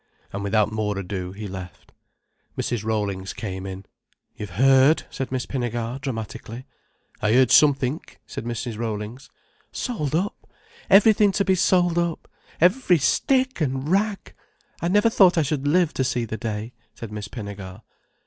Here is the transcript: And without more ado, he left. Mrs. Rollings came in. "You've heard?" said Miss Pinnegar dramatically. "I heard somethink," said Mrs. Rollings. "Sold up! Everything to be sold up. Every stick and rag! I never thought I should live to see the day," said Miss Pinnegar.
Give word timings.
And 0.33 0.41
without 0.43 0.71
more 0.71 0.97
ado, 0.97 1.31
he 1.31 1.47
left. 1.47 1.91
Mrs. 2.57 2.83
Rollings 2.83 3.33
came 3.33 3.67
in. 3.67 3.85
"You've 4.35 4.49
heard?" 4.57 5.03
said 5.11 5.31
Miss 5.31 5.45
Pinnegar 5.45 5.99
dramatically. 6.01 6.65
"I 7.21 7.33
heard 7.33 7.51
somethink," 7.51 8.19
said 8.25 8.43
Mrs. 8.43 8.79
Rollings. 8.79 9.29
"Sold 9.71 10.15
up! 10.15 10.47
Everything 10.89 11.31
to 11.33 11.45
be 11.45 11.53
sold 11.53 11.99
up. 11.99 12.27
Every 12.59 12.97
stick 12.97 13.61
and 13.61 13.89
rag! 13.89 14.33
I 14.81 14.87
never 14.87 15.07
thought 15.07 15.37
I 15.37 15.43
should 15.43 15.67
live 15.67 15.93
to 15.93 16.03
see 16.03 16.25
the 16.25 16.35
day," 16.35 16.73
said 16.95 17.11
Miss 17.11 17.27
Pinnegar. 17.27 17.83